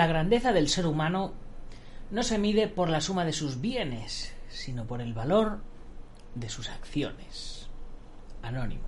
[0.00, 1.32] La grandeza del ser humano
[2.10, 5.58] no se mide por la suma de sus bienes, sino por el valor
[6.34, 7.68] de sus acciones.
[8.40, 8.80] Anónimo.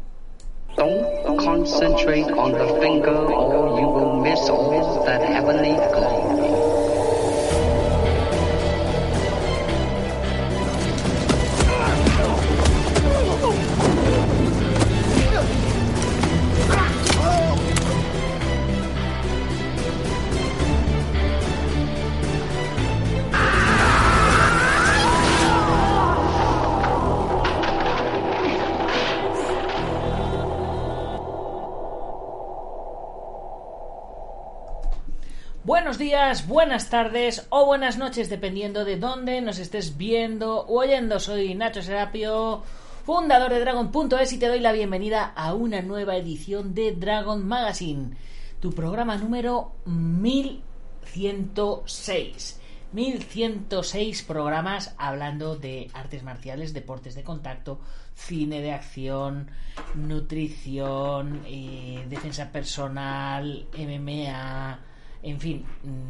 [35.73, 41.19] Buenos días, buenas tardes o buenas noches, dependiendo de dónde nos estés viendo o oyendo.
[41.19, 42.63] Soy Nacho Serapio,
[43.07, 48.15] fundador de Dragon.es y te doy la bienvenida a una nueva edición de Dragon Magazine,
[48.61, 52.61] tu programa número 1106.
[52.93, 57.81] 1106 programas hablando de artes marciales, deportes de contacto,
[58.15, 59.51] cine de acción,
[59.95, 64.92] nutrición, eh, defensa personal, MMA,
[65.23, 65.65] en fin,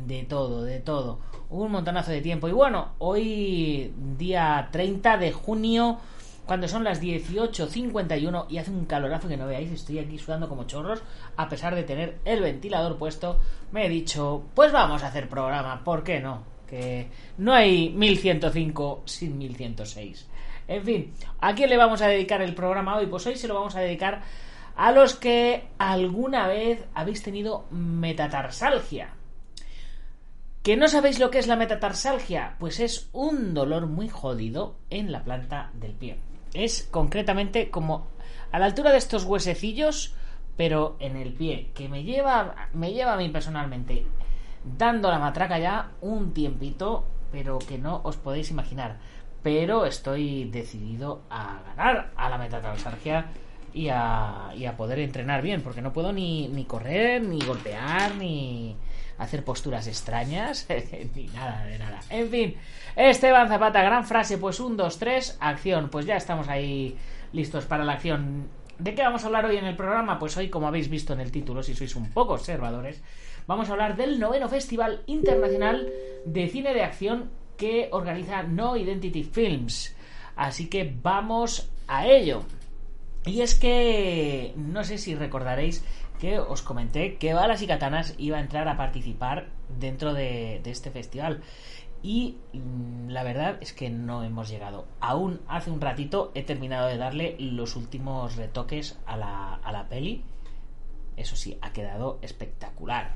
[0.06, 1.20] de todo, de todo.
[1.50, 2.48] Un montonazo de tiempo.
[2.48, 5.98] Y bueno, hoy día 30 de junio,
[6.46, 10.64] cuando son las 18.51 y hace un calorazo que no veáis, estoy aquí sudando como
[10.64, 11.02] chorros,
[11.36, 13.38] a pesar de tener el ventilador puesto,
[13.70, 16.44] me he dicho, pues vamos a hacer programa, ¿por qué no?
[16.68, 20.28] Que no hay 1105 sin 1106.
[20.68, 23.06] En fin, ¿a quién le vamos a dedicar el programa hoy?
[23.06, 24.22] Pues hoy se lo vamos a dedicar
[24.76, 29.14] a los que alguna vez habéis tenido metatarsalgia.
[30.62, 32.54] ¿Que no sabéis lo que es la metatarsalgia?
[32.60, 36.18] Pues es un dolor muy jodido en la planta del pie.
[36.54, 38.06] Es concretamente como
[38.52, 40.14] a la altura de estos huesecillos,
[40.56, 44.06] pero en el pie, que me lleva, me lleva a mí personalmente
[44.64, 48.98] dando la matraca ya un tiempito, pero que no os podéis imaginar.
[49.42, 53.26] Pero estoy decidido a ganar a la metatarsalgia
[53.72, 58.76] y a, poder entrenar bien, porque no puedo ni, ni correr, ni golpear, ni
[59.18, 60.66] hacer posturas extrañas,
[61.14, 62.00] ni nada de nada.
[62.10, 62.56] En fin,
[62.96, 65.88] Esteban Zapata, gran frase, pues un, dos, tres, acción.
[65.90, 66.96] Pues ya estamos ahí
[67.32, 68.48] listos para la acción.
[68.78, 70.18] ¿De qué vamos a hablar hoy en el programa?
[70.18, 73.02] Pues hoy, como habéis visto en el título, si sois un poco observadores,
[73.46, 75.88] vamos a hablar del noveno Festival Internacional
[76.24, 79.94] de Cine de Acción que organiza No Identity Films.
[80.34, 82.42] Así que vamos a ello.
[83.24, 85.84] Y es que no sé si recordaréis
[86.18, 90.90] que os comenté que Balas y Katanas iba a entrar a participar dentro de, este
[90.90, 91.42] festival.
[92.02, 94.86] Y mm, la verdad es que no hemos llegado.
[95.00, 99.88] Aún hace un ratito he terminado de darle los últimos retoques a la, a la
[99.88, 100.24] peli.
[101.16, 103.14] Eso sí, ha quedado espectacular.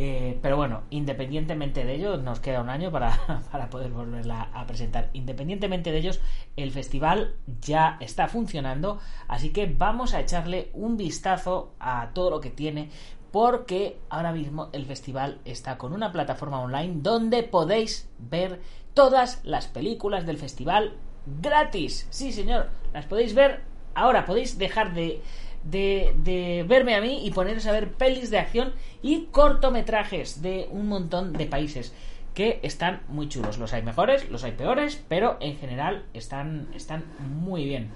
[0.00, 3.18] Eh, pero bueno, independientemente de ello, nos queda un año para,
[3.50, 5.10] para, poder volverla a presentar.
[5.12, 6.20] Independientemente de ellos,
[6.54, 12.40] el festival ya está funcionando, así que vamos a echarle un vistazo a todo lo
[12.40, 12.90] que tiene,
[13.32, 18.60] porque ahora mismo el festival está con una plataforma online donde podéis ver
[18.94, 20.94] todas las películas del festival
[21.42, 22.06] gratis.
[22.10, 23.62] Sí, señor, las podéis ver
[23.96, 25.22] ahora, podéis dejar de
[25.70, 30.88] de, verme a mí y poneros a ver pelis de acción y cortometrajes de un
[30.88, 31.94] montón de países
[32.34, 33.58] que están muy chulos.
[33.58, 37.90] Los hay mejores, los hay peores, pero en general están, están muy bien.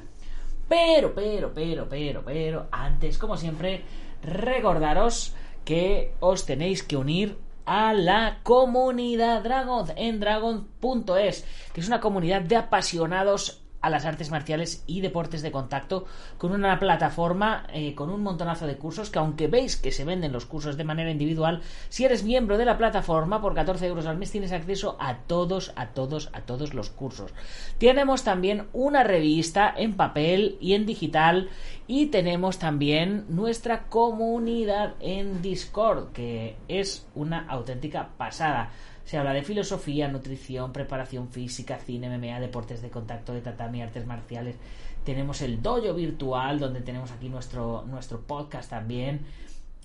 [0.68, 3.82] Pero, pero, pero, pero, pero, antes, como siempre,
[4.22, 5.34] recordaros
[5.64, 12.42] que os tenéis que unir a la comunidad Dragon en dragon.es, que es una comunidad
[12.42, 16.06] de apasionados a las artes marciales y deportes de contacto
[16.38, 20.32] con una plataforma eh, con un montonazo de cursos que aunque veis que se venden
[20.32, 24.16] los cursos de manera individual, si eres miembro de la plataforma por 14 euros al
[24.16, 27.32] mes tienes acceso a todos, a todos, a todos los cursos.
[27.78, 31.50] Tenemos también una revista en papel y en digital
[31.88, 38.70] y tenemos también nuestra comunidad en Discord que es una auténtica pasada.
[39.04, 44.06] Se habla de filosofía, nutrición, preparación física, cine, MMA, deportes de contacto, de tatami, artes
[44.06, 44.56] marciales.
[45.04, 49.26] Tenemos el dojo virtual, donde tenemos aquí nuestro, nuestro podcast también.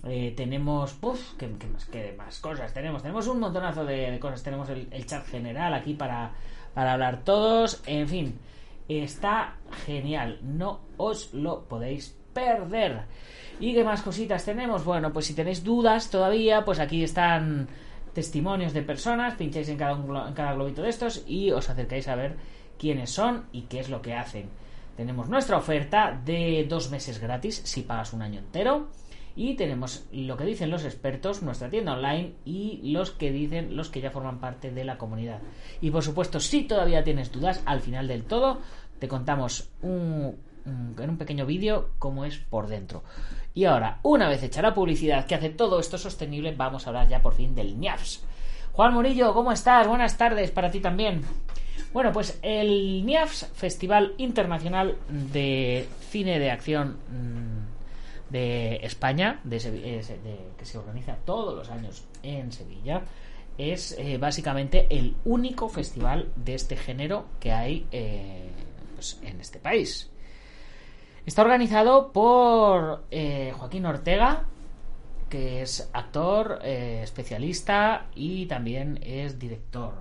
[0.04, 3.02] Eh, tenemos, uff, ¿qué, más, ¿qué más cosas tenemos?
[3.02, 4.42] Tenemos un montonazo de, de cosas.
[4.42, 6.32] Tenemos el, el, chat general aquí para,
[6.72, 7.82] para hablar todos.
[7.86, 8.38] En fin,
[8.88, 10.38] está genial.
[10.42, 13.02] No os lo podéis perder.
[13.58, 14.84] ¿Y qué más cositas tenemos?
[14.84, 17.68] Bueno, pues si tenéis dudas todavía, pues aquí están
[18.18, 22.16] testimonios de personas, pincháis en cada, en cada globito de estos y os acercáis a
[22.16, 22.34] ver
[22.76, 24.50] quiénes son y qué es lo que hacen.
[24.96, 28.88] Tenemos nuestra oferta de dos meses gratis si pagas un año entero
[29.36, 33.88] Y tenemos lo que dicen los expertos, nuestra tienda online y los que dicen los
[33.88, 35.40] que ya forman parte de la comunidad.
[35.80, 38.58] Y por supuesto, si todavía tienes dudas, al final del todo
[38.98, 40.34] te contamos un,
[40.98, 43.02] en un pequeño vídeo cómo es por dentro.
[43.54, 47.08] Y ahora, una vez hecha la publicidad que hace todo esto sostenible, vamos a hablar
[47.08, 48.22] ya por fin del NIAFS.
[48.72, 49.88] Juan Murillo, ¿cómo estás?
[49.88, 51.22] Buenas tardes para ti también.
[51.92, 59.58] Bueno, pues el NIAFS, Festival Internacional de Cine de Acción mm, de España, de,
[60.56, 63.02] que se organiza todos los años en Sevilla,
[63.56, 68.48] es eh, básicamente el único festival de este género que hay eh,
[68.94, 70.10] pues, en este país.
[71.28, 74.46] Está organizado por eh, Joaquín Ortega,
[75.28, 79.92] que es actor, especialista y también es director.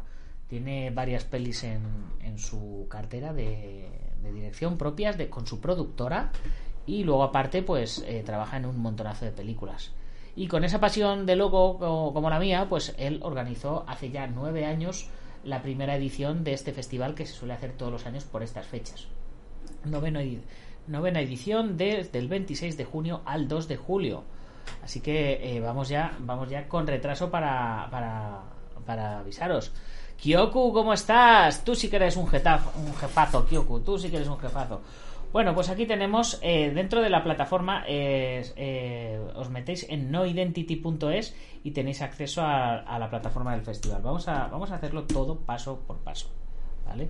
[0.48, 1.82] Tiene varias pelis en,
[2.22, 3.90] en su cartera de,
[4.34, 6.32] dirección propias de, con su productora
[6.86, 9.92] y luego aparte pues eh, trabaja en un montonazo de películas.
[10.34, 14.64] Y con esa pasión de loco como, la mía, pues él organizó hace ya nueve
[14.64, 15.10] años
[15.44, 18.66] la primera edición de este festival que se suele hacer todos los años por estas
[18.66, 19.10] fechas.
[19.84, 20.22] Noveno,
[20.88, 24.24] novena edición desde el 26 de junio al 2 de julio.
[24.84, 29.72] Así que eh, vamos ya, vamos ya con retraso para, para, avisaros.
[30.18, 31.64] Kyoku, ¿cómo estás?
[31.64, 34.82] Tú sí que eres un, un jefazo, Kyoku, tú sí que eres un jefazo.
[35.34, 41.72] Bueno, pues aquí tenemos, eh, dentro de la plataforma, eh, os metéis en noidentity.es y
[41.72, 44.02] tenéis acceso a, la plataforma del festival.
[44.02, 46.30] Vamos a, vamos a hacerlo todo paso por paso.
[46.86, 47.10] ¿Vale?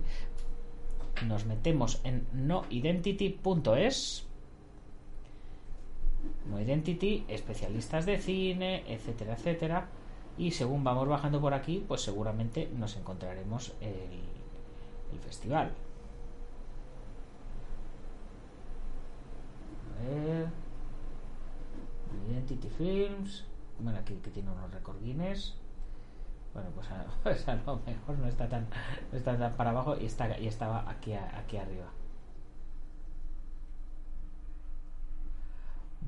[1.26, 4.26] Nos metemos en noidentity.es.
[6.50, 9.88] Noidentity, especialistas de cine, etcétera, etcétera.
[10.36, 14.20] Y según vamos bajando por aquí pues seguramente nos encontraremos el,
[15.12, 15.72] el festival.
[19.98, 20.46] A ver.
[22.30, 23.44] Identity Films.
[23.80, 25.54] Bueno aquí que tiene unos record Guinness
[26.58, 28.66] bueno pues a, pues a, lo mejor no está tan
[29.10, 31.86] no está tan para abajo y está y estaba aquí aquí arriba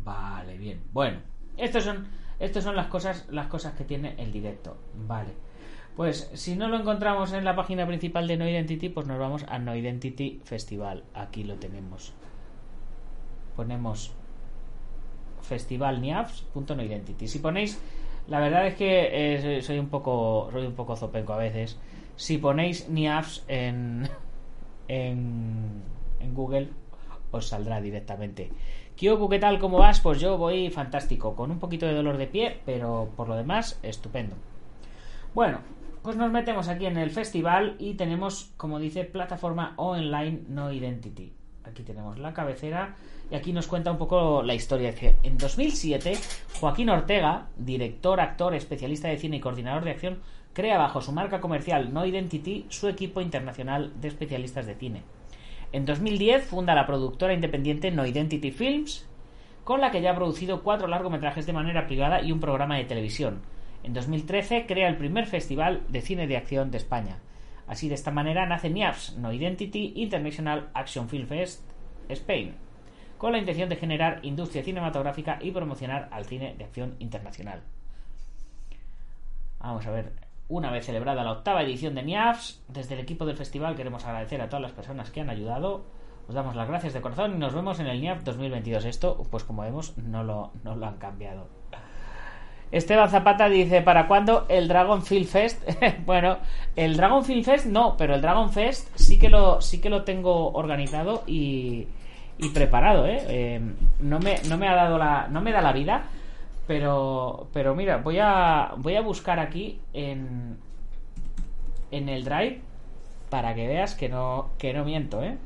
[0.05, 1.20] vale bien bueno
[1.56, 4.79] estos son estas son las cosas, las cosas que tiene el directo.
[5.06, 5.35] Vale.
[5.94, 9.44] Pues si no lo encontramos en la página principal de No Identity, pues nos vamos
[9.47, 11.05] a No Identity Festival.
[11.12, 12.14] Aquí lo tenemos.
[13.55, 14.14] Ponemos
[15.43, 17.29] festivalniafs.noidentity.
[17.29, 17.79] Si ponéis,
[18.31, 21.79] la verdad es que eh, soy un poco soy un poco zopenco a veces.
[22.17, 24.09] Si ponéis niafs en,
[24.88, 25.82] en
[26.21, 26.69] en Google
[27.32, 28.50] os saldrá directamente.
[28.97, 29.59] Kyoku, ¿qué tal?
[29.59, 30.00] ¿Cómo vas?
[30.00, 33.79] Pues yo voy fantástico, con un poquito de dolor de pie, pero por lo demás,
[33.82, 34.37] estupendo.
[35.35, 35.61] Bueno,
[36.03, 41.33] pues nos metemos aquí en el festival y tenemos, como dice, plataforma online no identity.
[41.65, 42.97] Aquí tenemos la cabecera
[43.31, 44.93] y aquí nos cuenta un poco la historia.
[45.23, 46.12] En 2007,
[46.61, 50.19] Joaquín Ortega, director, actor, especialista de cine y coordinador de acción,
[50.53, 55.03] crea bajo su marca comercial No Identity su equipo internacional de especialistas de cine.
[55.73, 59.06] En 2010 funda la productora independiente No Identity Films,
[59.62, 62.85] con la que ya ha producido cuatro largometrajes de manera privada y un programa de
[62.85, 63.43] televisión.
[63.85, 67.21] En 2013 crea el primer festival de cine de acción de España.
[67.69, 71.62] Así, de esta manera nace NIAFS, No Identity International Action Film Fest,
[72.09, 72.57] Spain,
[73.21, 77.61] con la intención de generar industria cinematográfica y promocionar al cine de acción internacional.
[79.59, 80.15] Vamos a ver,
[80.49, 84.41] una vez celebrada la octava edición de NIAFS, desde el equipo del festival queremos agradecer
[84.41, 85.85] a todas las personas que han ayudado.
[86.29, 88.87] Os damos las gracias de corazón y nos vemos en el NIAF 2022.
[88.87, 91.47] Esto, pues como vemos, no lo, no lo han cambiado.
[92.73, 95.62] Esteban Zapata dice, ¿para cuándo el Dragon Film Fest?
[96.07, 96.39] bueno,
[96.75, 100.05] el Dragon Film Fest no, pero el Dragon Fest sí que lo, sí que lo
[100.05, 101.87] tengo organizado y,
[102.42, 103.25] y preparado, ¿eh?
[103.28, 103.61] ¿eh?
[104.00, 106.06] no, me, no me ha dado la, no me da la vida,
[106.66, 110.56] pero, pero mira, voy a, voy a buscar aquí en,
[111.90, 112.61] en el Drive
[113.28, 115.37] para que veas que no, que no miento, ¿eh?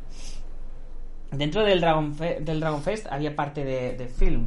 [1.32, 4.46] Dentro del Dragon, del Dragon Fest había parte de, de film.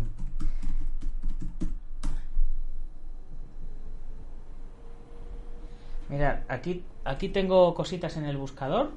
[6.07, 8.93] Mirad, aquí, aquí tengo cositas en el buscador.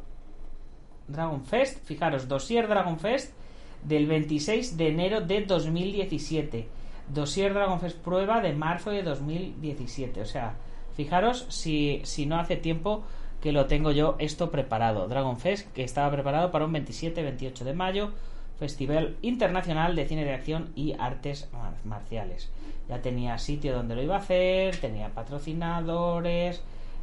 [1.08, 3.39] Dragon Fest, fijaros, dossier Dragon Fest
[3.84, 6.80] del 26 de enero de 2017
[7.12, 10.20] Dossier Dragon Fest prueba de marzo de 2017.
[10.20, 10.54] O sea,
[10.96, 13.02] fijaros si, si no hace tiempo
[13.40, 15.08] que lo tengo yo esto preparado.
[15.08, 18.10] Dragon Fest, que estaba preparado para un 27-28 de mayo,
[18.58, 21.48] Festival Internacional de Cine de Acción y Artes
[21.84, 22.50] Marciales.
[22.88, 26.62] Ya tenía sitio donde lo iba a hacer, tenía patrocinadores,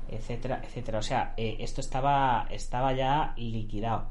[0.09, 0.99] etcétera, etcétera.
[0.99, 4.05] O sea, eh, esto estaba, estaba ya liquidado.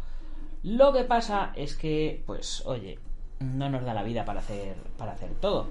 [0.66, 2.98] Lo que pasa es que, pues, oye,
[3.38, 5.68] no nos da la vida para hacer, para hacer todo.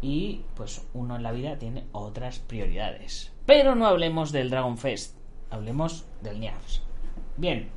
[0.00, 3.30] y pues uno en la vida tiene otras prioridades.
[3.44, 5.18] Pero no hablemos del Dragon Fest,
[5.50, 6.82] hablemos del NIAFS.
[7.36, 7.68] Bien,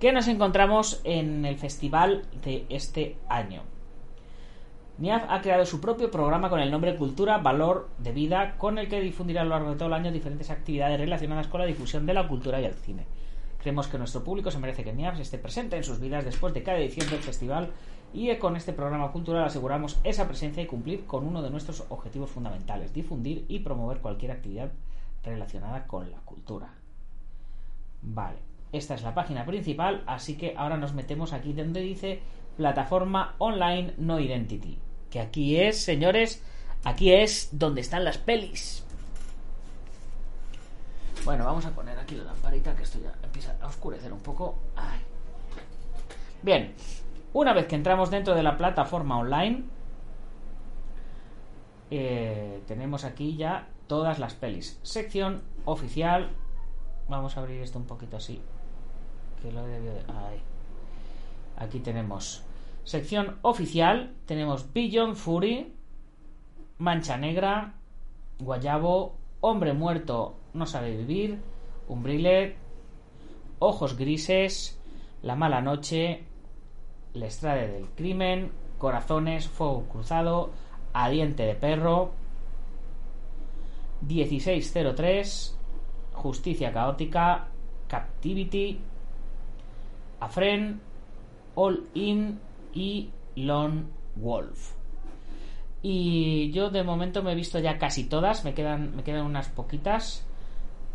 [0.00, 3.62] ¿qué nos encontramos en el festival de este año?
[4.98, 8.88] NIAF ha creado su propio programa con el nombre Cultura, Valor de Vida, con el
[8.88, 12.04] que difundirá a lo largo de todo el año diferentes actividades relacionadas con la difusión
[12.04, 13.06] de la cultura y el cine.
[13.62, 16.64] Creemos que nuestro público se merece que NIAF esté presente en sus vidas después de
[16.64, 17.70] cada edición del festival
[18.12, 22.30] y con este programa cultural aseguramos esa presencia y cumplir con uno de nuestros objetivos
[22.30, 24.72] fundamentales, difundir y promover cualquier actividad
[25.22, 26.74] relacionada con la cultura.
[28.02, 28.38] Vale,
[28.72, 32.20] esta es la página principal, así que ahora nos metemos aquí donde dice
[32.56, 34.76] plataforma online no identity,
[35.08, 36.42] que aquí es, señores,
[36.82, 38.84] aquí es donde están las pelis.
[41.24, 44.58] Bueno, vamos a poner aquí la lamparita que esto ya empieza a oscurecer un poco.
[46.42, 46.74] Bien,
[47.32, 49.62] una vez que entramos dentro de la plataforma online,
[51.92, 54.80] eh, tenemos aquí ya todas las pelis.
[54.82, 56.30] Sección oficial.
[57.08, 58.42] Vamos a abrir esto un poquito así.
[59.40, 60.02] Que lo debió de...
[61.56, 62.42] Aquí tenemos
[62.82, 64.12] sección oficial.
[64.26, 65.72] Tenemos Billion Fury,
[66.78, 67.74] Mancha Negra,
[68.40, 71.38] Guayabo, Hombre Muerto No Sabe Vivir,
[71.88, 72.56] Umbrilet,
[73.58, 74.78] Ojos Grises,
[75.22, 76.24] La Mala Noche,
[77.14, 80.50] la Estrada del Crimen, Corazones, Fuego Cruzado,
[80.92, 82.12] A Diente de Perro,
[84.06, 85.58] 1603,
[86.12, 87.48] Justicia Caótica,
[87.88, 88.80] Captivity,
[90.20, 90.80] Afren,
[91.54, 92.40] All In
[92.72, 93.84] y Lone
[94.16, 94.72] Wolf.
[95.82, 99.48] Y yo de momento me he visto ya casi todas, me quedan, me quedan unas
[99.48, 100.26] poquitas.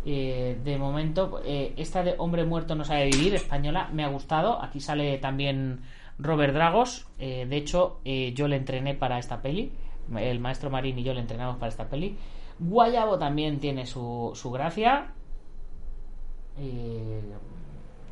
[0.05, 4.61] Eh, de momento, eh, esta de Hombre Muerto no sabe vivir, española, me ha gustado.
[4.61, 5.81] Aquí sale también
[6.17, 7.07] Robert Dragos.
[7.19, 9.71] Eh, de hecho, yo le entrené para esta peli.
[10.17, 12.17] El maestro Marín y yo le entrenamos para esta peli.
[12.59, 15.13] Guayabo también tiene su, su gracia.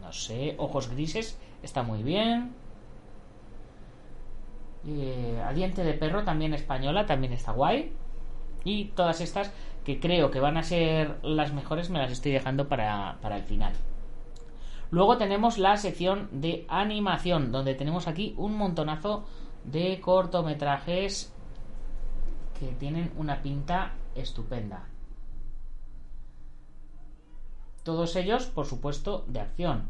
[0.01, 2.53] No sé, Ojos Grises está muy bien.
[5.43, 7.93] a Diente de Perro también española, también está guay.
[8.65, 9.53] Y todas estas
[9.85, 13.43] que creo que van a ser las mejores me las estoy dejando para, para el
[13.43, 13.73] final.
[14.91, 19.25] Luego tenemos la sección de animación, donde tenemos aquí un montonazo
[19.63, 21.33] de cortometrajes
[22.59, 24.87] que tienen una pinta estupenda.
[27.83, 29.89] Todos ellos, por supuesto, de acción,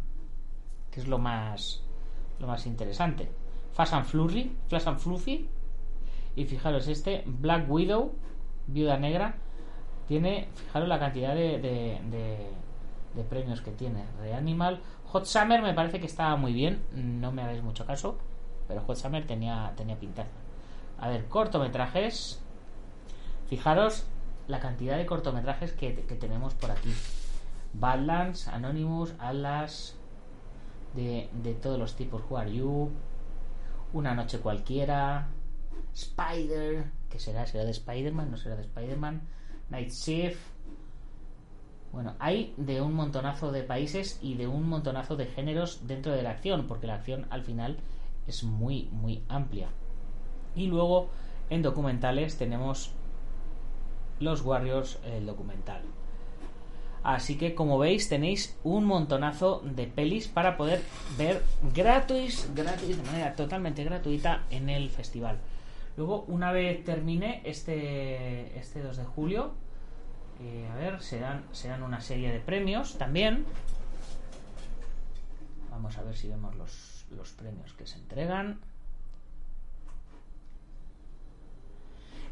[0.91, 1.85] que es lo más
[2.39, 3.31] lo más interesante.
[3.71, 5.49] Fast and Flurry, Flash and Fluffy.
[6.35, 8.13] Y fijaros, este Black Widow,
[8.67, 9.37] Viuda Negra,
[10.07, 11.99] tiene, fijaros la cantidad de, de,
[13.15, 14.05] de premios que tiene.
[14.19, 18.17] Reanimal, Hot Summer me parece que estaba muy bien, no me hagáis mucho caso,
[18.67, 20.29] pero Hot Summer tenía, tenía pintaza.
[20.99, 22.41] A ver, cortometrajes.
[23.47, 24.05] Fijaros
[24.47, 26.93] la cantidad de cortometrajes que, tenemos por aquí.
[27.73, 29.95] Badlands, Anonymous, Atlas,
[30.95, 32.21] de, de, todos los tipos.
[32.29, 32.91] Who Are You?
[33.93, 35.27] Una noche cualquiera.
[35.93, 37.45] Spider, que será?
[37.45, 38.31] ¿Será de Spider-Man?
[38.31, 39.21] ¿No será de Spider-Man?
[39.69, 40.39] Night Shift.
[41.91, 46.23] Bueno, hay de un montonazo de países y de un montonazo de géneros dentro de
[46.23, 47.77] la acción, porque la acción al final
[48.27, 49.69] es muy, muy amplia.
[50.55, 51.09] Y luego
[51.49, 52.91] en documentales tenemos
[54.19, 55.81] Los Warriors, el documental.
[57.03, 60.81] Así que como veis tenéis un montonazo de pelis para poder
[61.19, 61.43] ver
[61.75, 65.37] gratis, gratis, de manera totalmente gratuita en el festival.
[65.97, 69.53] Luego, una vez termine este, este 2 de julio,
[70.71, 73.45] a ver, serán, serán una serie de premios también.
[75.71, 78.59] Vamos a ver si vemos los, los premios que se entregan.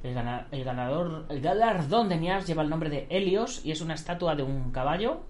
[0.04, 0.14] El,
[0.66, 4.44] ganador, el galardón de Nias lleva el nombre de Helios y es una estatua de
[4.44, 5.22] un caballo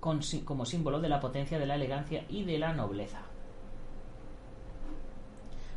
[0.00, 3.22] con, como símbolo de la potencia, de la elegancia y de la nobleza.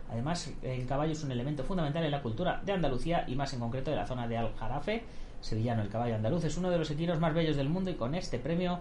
[0.09, 3.59] Además, el caballo es un elemento fundamental en la cultura de Andalucía y más en
[3.59, 5.03] concreto de la zona de Aljarafe,
[5.41, 8.15] sevillano, el caballo andaluz, es uno de los equinos más bellos del mundo y con
[8.15, 8.79] este premio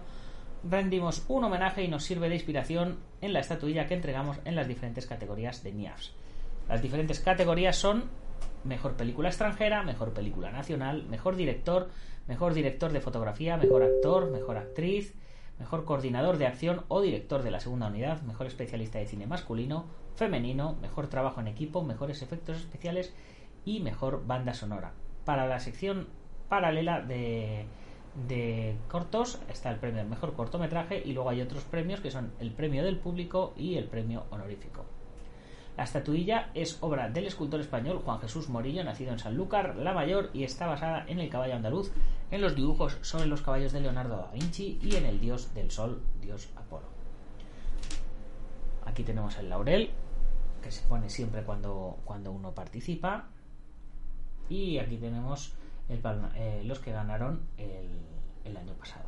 [0.63, 4.67] rendimos un homenaje y nos sirve de inspiración en la estatuilla que entregamos en las
[4.67, 6.13] diferentes categorías de NIAFs.
[6.67, 8.05] Las diferentes categorías son
[8.63, 11.89] mejor película extranjera, mejor película nacional, mejor director,
[12.27, 15.13] mejor director de fotografía, mejor actor, mejor actriz,
[15.59, 19.85] mejor coordinador de acción o director de la segunda unidad, mejor especialista de cine masculino,
[20.15, 23.13] femenino, mejor trabajo en equipo, mejores efectos especiales
[23.65, 24.93] y mejor banda sonora.
[25.25, 26.07] Para la sección
[26.49, 27.65] paralela de,
[28.87, 32.51] cortos está el premio del mejor cortometraje y luego hay otros premios que son el
[32.51, 34.85] premio del público y el premio honorífico.
[35.75, 40.31] La estatuilla es obra del escultor español Juan Jesús Morillo, nacido en Sanlúcar, La Mayor,
[40.33, 41.91] y está basada en el caballo andaluz,
[42.31, 45.71] en los dibujos sobre los caballos de Leonardo da Vinci y en el dios del
[45.71, 46.87] sol, dios Apolo.
[48.85, 49.91] Aquí tenemos el laurel,
[50.61, 53.27] que se pone siempre cuando, cuando uno participa.
[54.49, 55.53] Y aquí tenemos
[55.89, 57.89] eh, los que ganaron el,
[58.45, 59.05] el año pasado.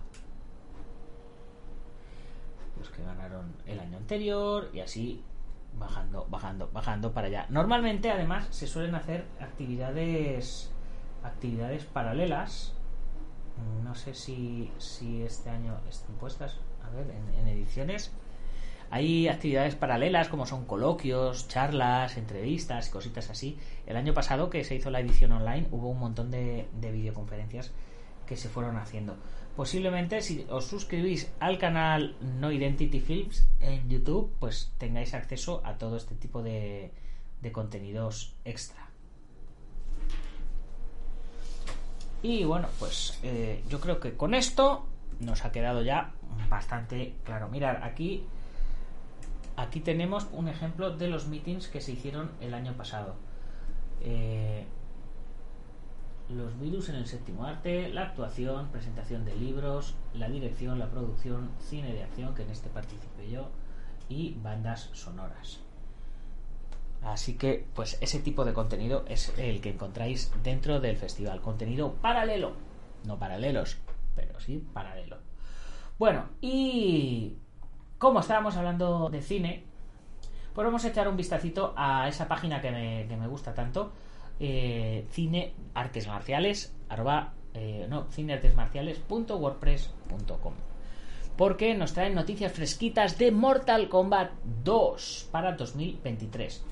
[2.77, 5.23] Los que ganaron el año anterior y así
[5.77, 7.45] bajando, bajando, bajando para allá.
[7.49, 10.71] Normalmente, además, se suelen hacer actividades
[11.23, 12.73] actividades paralelas.
[13.83, 16.57] No sé si, si este año están puestas.
[16.83, 18.11] A ver, en, ediciones.
[18.91, 23.57] Hay actividades paralelas como son coloquios, charlas, entrevistas cositas así.
[23.85, 27.71] El año pasado que se hizo la edición online hubo un montón de, de videoconferencias
[28.25, 29.15] que se fueron haciendo.
[29.55, 35.77] Posiblemente si os suscribís al canal No Identity Films en YouTube, pues tengáis acceso a
[35.77, 36.91] todo este tipo de,
[37.41, 38.88] de contenidos extra.
[42.21, 44.85] Y bueno, pues eh, yo creo que con esto
[45.19, 46.11] nos ha quedado ya
[46.49, 47.47] bastante claro.
[47.49, 48.25] Mirad, aquí
[49.55, 53.15] aquí tenemos un ejemplo de los meetings que se hicieron el año pasado.
[54.01, 54.65] Eh,
[56.29, 61.49] los virus en el séptimo arte, la actuación, presentación de libros, la dirección, la producción,
[61.59, 63.49] cine de acción, que en este participé yo,
[64.09, 65.59] y bandas sonoras.
[67.03, 71.41] Así que, pues ese tipo de contenido es el que encontráis dentro del festival.
[71.41, 72.53] Contenido paralelo.
[73.05, 73.77] No paralelos,
[74.15, 75.17] pero sí paralelo.
[75.97, 77.37] Bueno, y
[77.97, 79.63] como estábamos hablando de cine,
[80.53, 83.91] pues vamos a echar un vistacito a esa página que me, que me gusta tanto.
[84.39, 90.68] Eh, cine artes marciales arroba, eh, no cineartesmarciales.wordpress.com
[91.39, 94.34] porque nos traen noticias fresquitas de Mortal Kombat
[94.65, 96.65] 2 para 2023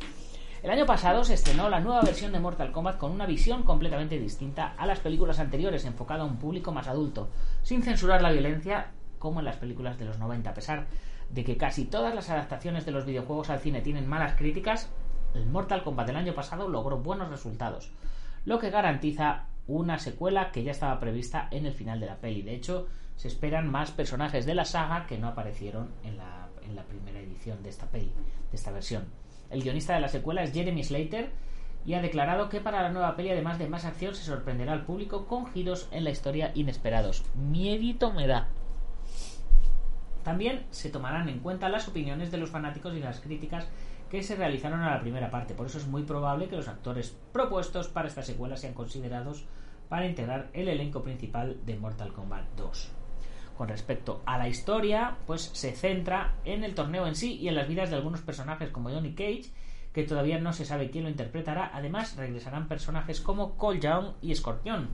[0.61, 4.19] el año pasado se estrenó la nueva versión de Mortal Kombat con una visión completamente
[4.19, 7.29] distinta a las películas anteriores, enfocada a un público más adulto,
[7.63, 8.87] sin censurar la violencia
[9.19, 10.49] como en las películas de los 90.
[10.49, 10.87] A pesar
[11.29, 14.89] de que casi todas las adaptaciones de los videojuegos al cine tienen malas críticas,
[15.33, 17.93] el Mortal Kombat del año pasado logró buenos resultados,
[18.43, 22.41] lo que garantiza una secuela que ya estaba prevista en el final de la peli.
[22.41, 26.47] De hecho, se esperan más personajes de la saga que no aparecieron en la,
[26.87, 28.13] primera edición de esta peli,
[28.51, 29.05] de esta versión.
[29.49, 31.31] El guionista de la secuela es Jeremy Slater
[31.85, 34.85] y ha declarado que para la nueva peli, además de más acción, se sorprenderá al
[34.85, 37.23] público con giros en la historia inesperados.
[37.35, 38.47] Miedito me da.
[40.23, 43.67] También se tomarán en cuenta las opiniones de los fanáticos y las críticas
[44.09, 45.53] que se realizaron a la primera parte.
[45.53, 49.45] Por eso es muy probable que los actores propuestos para esta secuela sean considerados
[49.89, 52.96] para integrar el elenco principal de Mortal Kombat 2.
[53.57, 57.55] Con respecto a la historia, pues se centra en el torneo en sí y en
[57.55, 59.51] las vidas de algunos personajes como Johnny Cage,
[59.93, 61.71] que todavía no se sabe quién lo interpretará.
[61.73, 64.89] Además, regresarán personajes como Cole Young y Scorpion,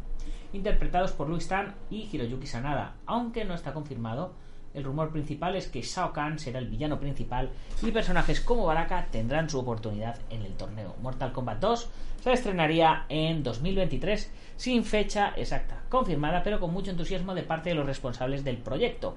[0.54, 4.34] interpretados por Louis Tan y Hiroyuki Sanada, aunque no está confirmado.
[4.74, 7.50] El rumor principal es que Shao Kahn será el villano principal
[7.82, 10.96] y personajes como Baraka tendrán su oportunidad en el torneo.
[11.02, 11.90] Mortal Kombat 2
[12.24, 17.76] se estrenaría en 2023 sin fecha exacta confirmada, pero con mucho entusiasmo de parte de
[17.76, 19.16] los responsables del proyecto.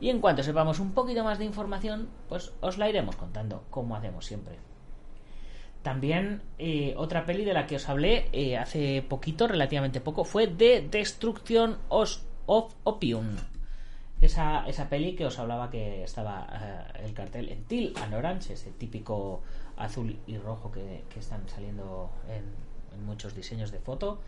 [0.00, 3.96] Y en cuanto sepamos un poquito más de información, pues os la iremos contando, como
[3.96, 4.58] hacemos siempre.
[5.82, 10.46] También eh, otra peli de la que os hablé eh, hace poquito, relativamente poco, fue
[10.46, 13.36] The Destruction of Opium.
[14.24, 18.54] Esa, esa peli que os hablaba que estaba eh, el cartel en Teal and Orange,
[18.54, 19.42] ese típico
[19.76, 24.20] azul y rojo que, que están saliendo en, muchos diseños de foto.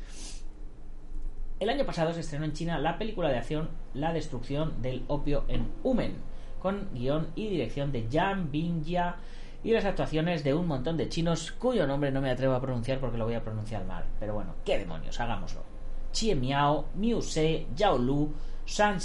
[1.60, 5.44] El año pasado se estrenó en China la película de acción La destrucción del opio
[5.48, 6.16] en Humen,
[6.60, 9.16] con guion y dirección de Yang Bingjia
[9.64, 13.00] y las actuaciones de un montón de chinos cuyo nombre no me atrevo a pronunciar
[13.00, 14.04] porque lo voy a pronunciar mal.
[14.20, 15.62] Pero bueno, qué demonios, hagámoslo.
[16.12, 18.34] Chie Miao, Miu Se, Yao Lu,
[18.66, 19.00] San,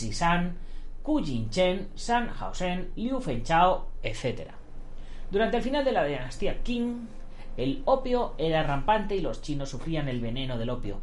[1.04, 2.30] Ku Chen, San
[2.96, 4.52] Liu Fenchao, etc.
[5.32, 7.08] Durante el final de la dinastía Qing,
[7.58, 11.02] el opio era rampante y los chinos sufrían el veneno del opio.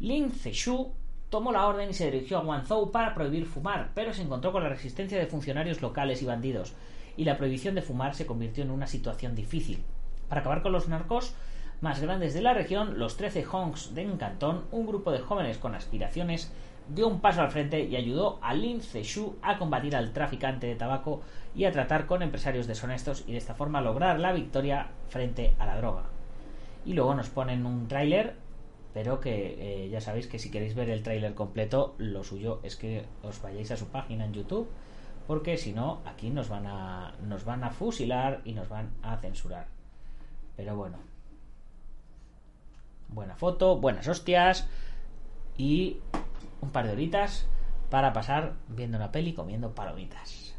[0.00, 0.92] Lin Zexu
[1.30, 4.62] tomó la orden y se dirigió a Guangzhou para prohibir fumar, pero se encontró con
[4.62, 6.74] la resistencia de funcionarios locales y bandidos,
[7.16, 9.82] y la prohibición de fumar se convirtió en una situación difícil.
[10.28, 11.34] Para acabar con los narcos
[11.80, 15.74] más grandes de la región, los 13 Hongs de Cantón, un grupo de jóvenes con
[15.74, 16.52] aspiraciones,
[16.88, 20.74] dio un paso al frente y ayudó a Lin Zexu a combatir al traficante de
[20.74, 21.20] tabaco
[21.54, 25.66] y a tratar con empresarios deshonestos y de esta forma lograr la victoria frente a
[25.66, 26.04] la droga.
[26.84, 28.34] Y luego nos ponen un tráiler,
[28.94, 32.76] pero que eh, ya sabéis que si queréis ver el tráiler completo, lo suyo es
[32.76, 34.68] que os vayáis a su página en YouTube,
[35.26, 39.18] porque si no, aquí nos van a, nos van a fusilar y nos van a
[39.18, 39.66] censurar.
[40.56, 40.98] Pero bueno.
[43.08, 44.68] Buena foto, buenas hostias
[45.56, 45.98] y
[46.60, 47.46] un par de horitas
[47.90, 50.54] para pasar viendo una peli comiendo palomitas.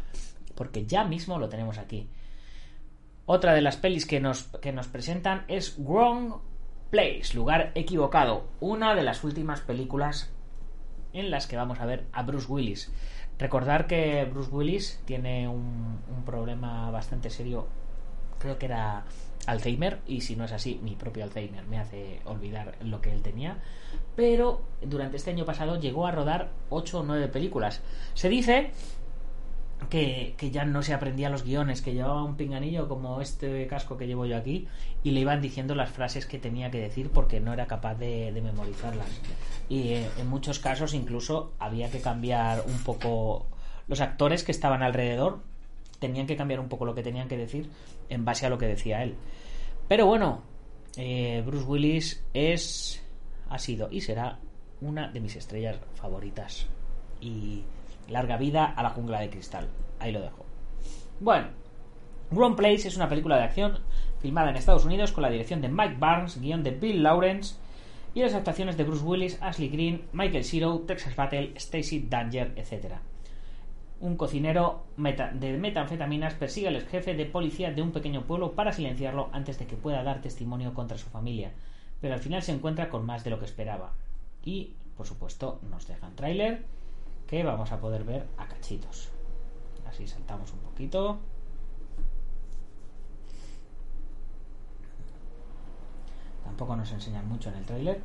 [0.55, 2.09] porque ya mismo lo tenemos aquí.
[3.27, 6.41] Otra de las pelis que nos, que nos presentan es Wrong
[6.91, 10.33] Place, lugar equivocado, una de las últimas películas
[11.13, 12.93] en las que vamos a ver a Bruce Willis.
[13.41, 17.67] Recordar que Bruce Willis tiene un, un, problema bastante serio,
[18.39, 19.05] creo que era
[19.47, 23.23] Alzheimer, y si no es así, mi propio Alzheimer me hace olvidar lo que él
[23.23, 23.57] tenía.
[24.15, 27.81] Pero durante este año pasado llegó a rodar 8 o 9 películas.
[28.13, 28.73] Se dice
[29.89, 34.07] que, ya no se aprendía los guiones, que llevaba un pinganillo como este casco que
[34.07, 34.69] llevo yo aquí
[35.03, 38.33] y le iban diciendo las frases que tenía que decir porque no era capaz de,
[38.33, 39.09] de memorizarlas.
[39.69, 43.47] Y eh, en muchos casos incluso había que cambiar un poco
[43.89, 45.41] los actores que estaban alrededor
[45.99, 47.69] tenían que cambiar un poco lo que tenían que decir
[48.09, 49.17] en base a lo que decía él.
[49.89, 50.43] Pero bueno,
[50.97, 53.03] eh, Bruce Willis es,
[53.49, 54.39] ha sido y será
[54.81, 56.67] una de mis estrellas favoritas.
[57.21, 57.65] Y
[58.11, 59.69] larga vida a la jungla de cristal.
[59.99, 60.45] Ahí lo dejo.
[61.21, 61.49] Bueno,
[62.31, 63.79] Wrong Place es una película de acción
[64.21, 67.57] filmada en Estados Unidos con la dirección de Mike Barnes, guion de Bill Lawrence
[68.15, 72.95] y las actuaciones de Bruce Willis, Ashley Green, Michael Zero, Texas Battle, Stacy Danger, etc.
[74.01, 79.29] Un cocinero de metanfetaminas persigue al jefe de policía de un pequeño pueblo para silenciarlo
[79.33, 81.53] antes de que pueda dar testimonio contra su familia,
[82.01, 83.93] pero al final se encuentra con más de lo que esperaba.
[84.45, 86.65] Y, por supuesto, nos dejan tráiler
[87.31, 89.09] que vamos a poder ver a cachitos.
[89.89, 91.21] Así saltamos un poquito.
[96.43, 98.01] Tampoco nos enseñan mucho en el tráiler.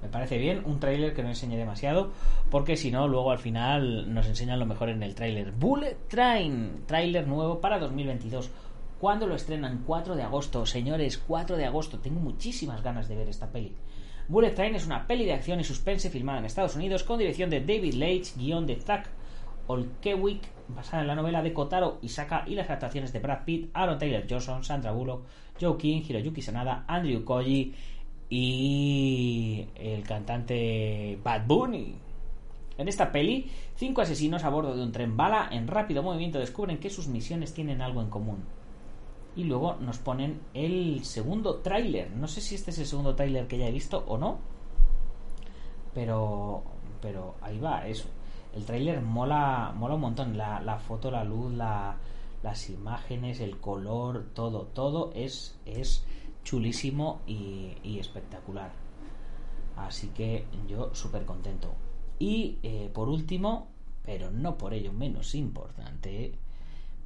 [0.00, 2.12] Me parece bien, un tráiler que no enseñe demasiado,
[2.50, 5.50] porque si no, luego al final nos enseñan lo mejor en el tráiler.
[5.50, 8.48] Bullet Train, tráiler nuevo para 2022.
[9.00, 9.82] ¿Cuándo lo estrenan?
[9.84, 10.66] 4 de agosto.
[10.66, 11.98] Señores, 4 de agosto.
[11.98, 13.74] Tengo muchísimas ganas de ver esta peli.
[14.28, 17.50] Bullet Train es una peli de acción y suspense filmada en Estados Unidos con dirección
[17.50, 19.10] de David Leitch, guion de Zack
[19.66, 23.98] Olkewick, basada en la novela de Kotaro Isaka y las actuaciones de Brad Pitt, Aaron
[23.98, 25.24] Taylor Johnson, Sandra Bullock,
[25.60, 27.74] Joe King, Hiroyuki Sanada, Andrew Koji
[28.30, 31.94] y el cantante Bad Bunny.
[32.78, 36.78] En esta peli, cinco asesinos a bordo de un tren bala en rápido movimiento descubren
[36.78, 38.44] que sus misiones tienen algo en común.
[39.34, 42.10] Y luego nos ponen el segundo tráiler.
[42.10, 44.38] No sé si este es el segundo tráiler que ya he visto o no.
[45.94, 46.62] Pero,
[47.00, 47.86] pero ahí va.
[47.86, 48.06] Es,
[48.54, 50.36] el tráiler mola, mola un montón.
[50.36, 51.96] La, la foto, la luz, la,
[52.42, 56.04] las imágenes, el color, todo, todo es, es
[56.44, 58.72] chulísimo y, y espectacular.
[59.76, 61.72] Así que yo súper contento.
[62.18, 63.68] Y eh, por último,
[64.04, 66.34] pero no por ello menos importante,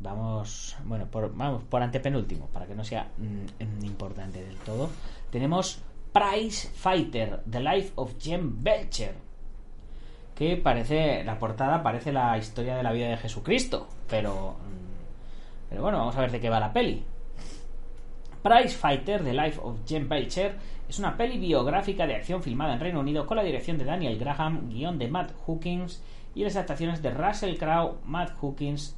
[0.01, 4.91] vamos, bueno, por, vamos por antepenúltimo, para que no sea mm, importante del todo.
[5.31, 5.81] Tenemos
[6.13, 9.15] Price Fighter, The Life of Jem Belcher.
[10.35, 15.83] Que parece, la portada parece la historia de la vida de Jesucristo, pero, mm, pero
[15.83, 17.05] bueno, vamos a ver de qué va la peli.
[18.43, 20.57] Price Fighter, The Life of Jem Belcher,
[20.89, 24.19] es una peli biográfica de acción filmada en Reino Unido con la dirección de Daniel
[24.19, 26.03] Graham, guion de Matt Hookins
[26.35, 28.97] y las adaptaciones de Russell Crowe, Matt Hookins,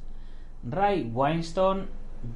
[0.63, 1.87] Ray Weinstein,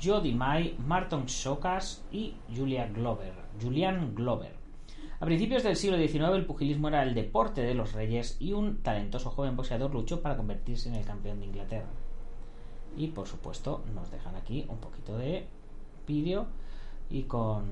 [0.02, 4.54] Jodie May, Martin Sokas y Julia Glover, Julian Glover.
[5.20, 8.82] A principios del siglo XIX el pugilismo era el deporte de los reyes y un
[8.82, 11.88] talentoso joven boxeador luchó para convertirse en el campeón de Inglaterra.
[12.98, 15.48] Y por supuesto nos dejan aquí un poquito de
[16.08, 16.48] vídeo
[17.10, 17.64] y con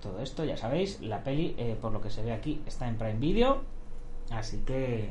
[0.00, 2.96] todo esto, ya sabéis, la peli, eh, por lo que se ve aquí, está en
[2.96, 3.62] Prime Video,
[4.30, 5.10] así que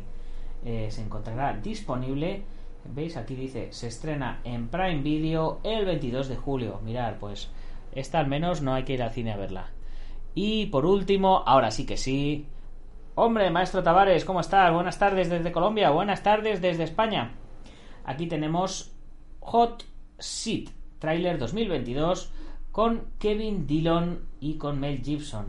[0.65, 2.43] eh, se encontrará disponible.
[2.85, 3.17] ¿Veis?
[3.17, 6.79] Aquí dice, se estrena en Prime Video el 22 de julio.
[6.83, 7.49] Mirar, pues
[7.91, 9.71] esta al menos no hay que ir al cine a verla.
[10.35, 12.47] Y por último, ahora sí que sí.
[13.15, 14.73] Hombre, maestro Tavares, ¿cómo estás?
[14.73, 17.33] Buenas tardes desde Colombia, buenas tardes desde España.
[18.05, 18.93] Aquí tenemos
[19.41, 19.83] Hot
[20.17, 20.69] Seat,
[20.99, 22.31] trailer 2022
[22.71, 25.47] con Kevin Dillon y con Mel Gibson.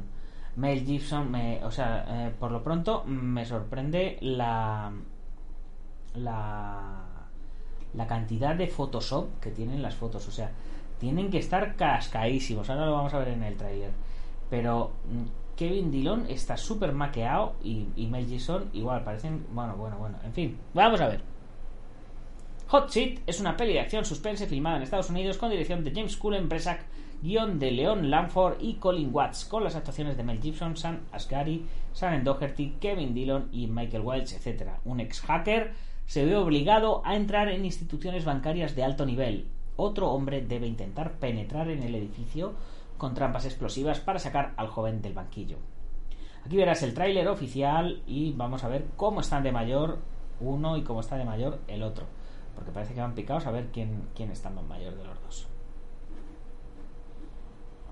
[0.56, 4.92] Mel Gibson, me, o sea, eh, por lo pronto me sorprende la,
[6.14, 7.10] la
[7.94, 10.26] la cantidad de Photoshop que tienen las fotos.
[10.28, 10.50] O sea,
[10.98, 12.68] tienen que estar cascaísimos.
[12.70, 13.90] Ahora lo vamos a ver en el trailer.
[14.48, 19.46] Pero mm, Kevin Dillon está súper maqueado y, y Mel Gibson igual, parecen...
[19.52, 20.18] Bueno, bueno, bueno.
[20.24, 21.29] En fin, vamos a ver.
[22.70, 25.90] Hot Seat es una peli de acción suspense filmada en Estados Unidos con dirección de
[25.90, 26.84] James Cullen Bresak,
[27.20, 31.66] guion de Leon Lanford y Colin Watts, con las actuaciones de Mel Gibson, Sam Asghari,
[31.92, 34.68] Sam Doherty, Kevin Dillon y Michael Welch, etc.
[34.84, 35.72] Un ex hacker
[36.06, 39.48] se ve obligado a entrar en instituciones bancarias de alto nivel.
[39.74, 42.52] Otro hombre debe intentar penetrar en el edificio
[42.98, 45.56] con trampas explosivas para sacar al joven del banquillo.
[46.46, 49.98] Aquí verás el tráiler oficial y vamos a ver cómo están de mayor
[50.38, 52.19] uno y cómo está de mayor el otro
[52.54, 55.48] porque parece que van picados a ver quién, quién está más mayor de los dos.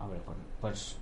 [0.00, 0.98] A ver, pues, pues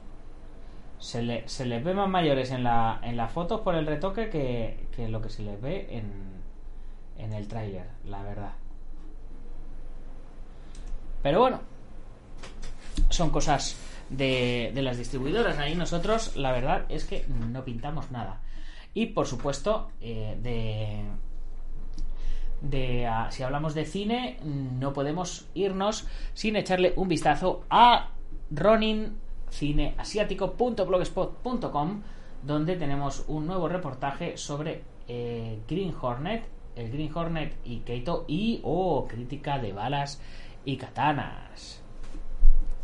[0.98, 4.30] se, le, se les ve más mayores en la, en la foto por el retoque
[4.30, 6.42] que, que lo que se les ve en,
[7.18, 8.52] en el tráiler, la verdad.
[11.22, 11.60] Pero bueno,
[13.08, 13.76] son cosas
[14.10, 15.58] de, de las distribuidoras.
[15.58, 18.40] Ahí nosotros, la verdad es que no pintamos nada.
[18.94, 21.02] Y por supuesto, eh, de,
[22.60, 28.10] de uh, si hablamos de cine, no podemos irnos sin echarle un vistazo a
[28.50, 29.16] Ronin
[29.50, 32.02] cineasiático.blogspot.com
[32.42, 36.44] donde tenemos un nuevo reportaje sobre eh, Green Hornet,
[36.76, 40.20] el Green Hornet y Keito y oh, crítica de balas
[40.64, 41.82] y katanas.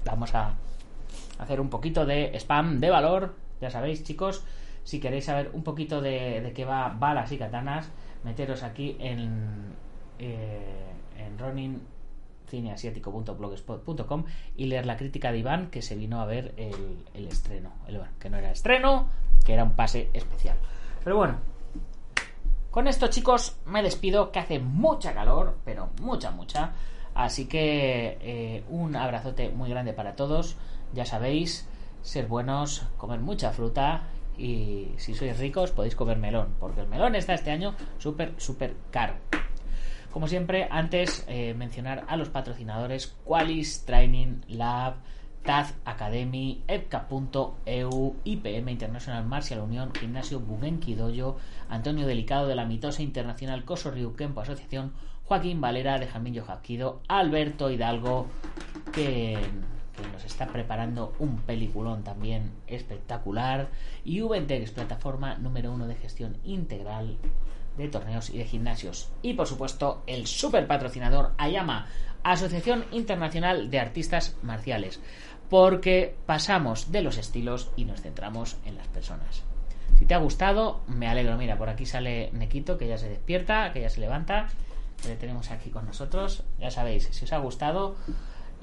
[0.05, 0.55] Vamos a
[1.39, 4.45] hacer un poquito de spam de valor, ya sabéis chicos,
[4.85, 7.89] si queréis saber un poquito de, de qué va balas y katanas,
[8.25, 9.75] meteros aquí en,
[10.19, 11.83] eh, en Ronin
[12.49, 14.25] cineasiático.blogspot.com
[14.57, 17.73] y leer la crítica de Iván que se vino a ver el, el estreno.
[17.87, 19.09] El, que no era estreno,
[19.45, 20.57] que era un pase especial.
[21.03, 21.37] Pero bueno,
[22.71, 26.73] con esto chicos me despido, que hace mucha calor, pero mucha, mucha.
[27.15, 30.57] Así que eh, un abrazote muy grande para todos.
[30.95, 31.69] Ya sabéis,
[32.03, 34.05] ser buenos, comer mucha fruta
[34.37, 38.77] y si sois ricos podéis comer melón, porque el melón está este año súper, súper
[38.90, 39.14] caro.
[40.12, 44.97] Como siempre, antes eh, mencionar a los patrocinadores Qualis Training Lab,
[45.42, 51.37] Taz Academy, EPCA.eu, IPM International Martial Unión, Gimnasio Bugenki Dojo,
[51.68, 54.92] Antonio Delicado de la Mitosa Internacional Coso Kempo Asociación,
[55.25, 58.27] Joaquín Valera de Jamillo Jaquido, Alberto Hidalgo,
[58.92, 59.38] que,
[59.97, 63.69] que, nos está preparando un peliculón también espectacular,
[64.05, 67.19] y Ubentex, plataforma número uno de gestión integral
[67.77, 69.11] de torneos y de gimnasios.
[69.23, 71.87] Y por supuesto, el super patrocinador Ayama,
[72.23, 75.01] Asociación Internacional de Artistas Marciales,
[75.49, 79.43] porque pasamos de los estilos y nos centramos en las personas.
[79.99, 81.37] Si te ha gustado, me alegro.
[81.37, 84.49] Mira, por aquí sale Nequito, que ya se despierta, que ya se levanta.
[85.07, 86.45] Le tenemos aquí con nosotros.
[86.59, 87.97] Ya sabéis, si os ha gustado,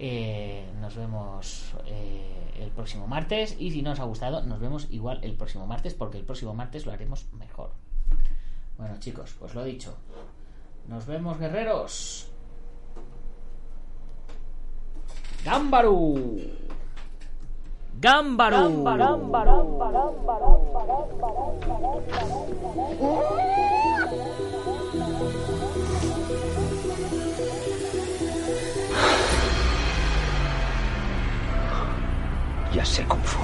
[0.01, 3.57] eh, nos vemos eh, el próximo martes.
[3.59, 6.53] Y si no os ha gustado, nos vemos igual el próximo martes, porque el próximo
[6.53, 7.71] martes lo haremos mejor.
[8.77, 9.97] Bueno, chicos, pues lo dicho.
[10.88, 12.31] Nos vemos, guerreros.
[15.43, 16.39] ¡Gámbaru!
[17.99, 18.85] ¡Gámbaru!
[32.73, 33.39] Ya sé Kung Fu.